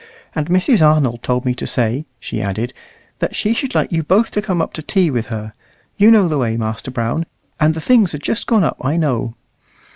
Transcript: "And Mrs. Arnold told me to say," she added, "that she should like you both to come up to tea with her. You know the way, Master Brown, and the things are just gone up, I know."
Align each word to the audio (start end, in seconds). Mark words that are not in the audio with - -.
"And 0.33 0.47
Mrs. 0.49 0.81
Arnold 0.83 1.21
told 1.21 1.45
me 1.45 1.53
to 1.53 1.67
say," 1.67 2.05
she 2.19 2.41
added, 2.41 2.73
"that 3.19 3.35
she 3.35 3.53
should 3.53 3.75
like 3.75 3.91
you 3.91 4.01
both 4.01 4.31
to 4.31 4.41
come 4.41 4.59
up 4.59 4.73
to 4.73 4.81
tea 4.81 5.11
with 5.11 5.27
her. 5.27 5.53
You 5.95 6.09
know 6.09 6.27
the 6.27 6.39
way, 6.39 6.57
Master 6.57 6.89
Brown, 6.89 7.27
and 7.59 7.75
the 7.75 7.81
things 7.81 8.15
are 8.15 8.17
just 8.17 8.47
gone 8.47 8.63
up, 8.63 8.77
I 8.83 8.97
know." 8.97 9.35